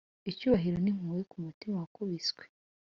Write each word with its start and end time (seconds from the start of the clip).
icyubahiro 0.31 0.77
n'impuhwe 0.81 1.21
kumurima 1.31 1.75
wakubiswe, 1.81 2.43